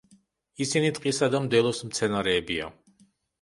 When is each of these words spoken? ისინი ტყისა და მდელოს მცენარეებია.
ისინი 0.65 0.89
ტყისა 0.99 1.29
და 1.35 1.41
მდელოს 1.43 1.83
მცენარეებია. 1.91 2.73